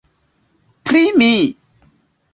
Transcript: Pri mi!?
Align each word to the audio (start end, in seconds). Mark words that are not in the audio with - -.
Pri 0.89 1.03
mi!? 1.21 1.31